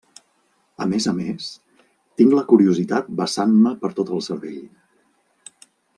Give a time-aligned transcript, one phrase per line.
[0.85, 1.49] A més a més,
[2.21, 4.59] tinc la curiositat vessant-me per tot el cervell.